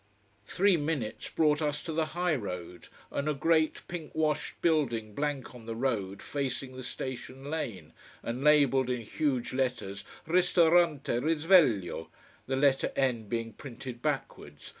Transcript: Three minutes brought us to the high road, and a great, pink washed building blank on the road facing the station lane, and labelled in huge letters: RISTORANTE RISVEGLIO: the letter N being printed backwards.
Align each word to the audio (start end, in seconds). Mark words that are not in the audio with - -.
Three 0.47 0.77
minutes 0.77 1.29
brought 1.29 1.61
us 1.61 1.83
to 1.83 1.93
the 1.93 2.07
high 2.17 2.33
road, 2.33 2.87
and 3.11 3.29
a 3.29 3.35
great, 3.35 3.83
pink 3.87 4.15
washed 4.15 4.59
building 4.63 5.13
blank 5.13 5.53
on 5.53 5.67
the 5.67 5.75
road 5.75 6.23
facing 6.23 6.75
the 6.75 6.81
station 6.81 7.51
lane, 7.51 7.93
and 8.23 8.43
labelled 8.43 8.89
in 8.89 9.01
huge 9.01 9.53
letters: 9.53 10.03
RISTORANTE 10.25 11.07
RISVEGLIO: 11.07 12.09
the 12.47 12.55
letter 12.55 12.91
N 12.95 13.27
being 13.29 13.53
printed 13.53 14.01
backwards. 14.01 14.65